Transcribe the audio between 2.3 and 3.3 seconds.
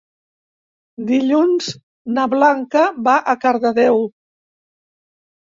Blanca va